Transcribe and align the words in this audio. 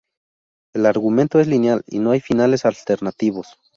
El 0.73 0.87
argumento 0.87 1.39
es 1.39 1.45
lineal 1.45 1.83
y 1.85 1.99
no 1.99 2.09
hay 2.09 2.21
finales 2.21 2.65
alternativos. 2.65 3.59